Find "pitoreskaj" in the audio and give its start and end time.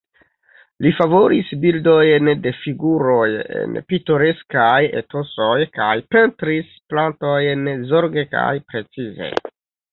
3.93-4.73